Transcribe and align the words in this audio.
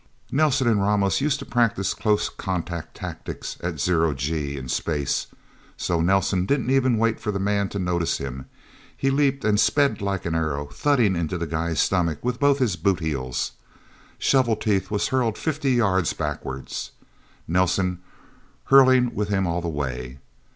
Nelsen 0.31 0.67
and 0.67 0.81
Ramos 0.81 1.21
used 1.21 1.37
to 1.37 1.45
practice 1.45 1.93
close 1.93 2.27
contact 2.27 2.95
tactics 2.95 3.57
at 3.61 3.79
zero 3.79 4.15
G, 4.15 4.57
in 4.57 4.67
space. 4.67 5.27
So 5.77 5.99
Nelsen 6.01 6.47
didn't 6.47 6.71
even 6.71 6.97
wait 6.97 7.19
for 7.19 7.31
the 7.31 7.37
man 7.37 7.69
to 7.69 7.77
notice 7.77 8.17
him. 8.17 8.47
He 8.97 9.11
leaped, 9.11 9.45
and 9.45 9.59
sped 9.59 10.01
like 10.01 10.25
an 10.25 10.33
arrow, 10.33 10.65
thudding 10.73 11.15
into 11.15 11.37
the 11.37 11.45
guy's 11.45 11.79
stomach 11.79 12.17
with 12.25 12.39
both 12.39 12.57
of 12.57 12.61
his 12.61 12.77
boot 12.77 12.99
heels. 12.99 13.51
Shovel 14.17 14.55
Teeth 14.55 14.89
was 14.89 15.09
hurled 15.09 15.37
fifty 15.37 15.73
yards 15.73 16.13
backward, 16.13 16.73
Nelsen 17.47 17.99
hurtling 18.71 19.13
with 19.13 19.29
him 19.29 19.45
all 19.45 19.61
the 19.61 19.69
way. 19.69 20.17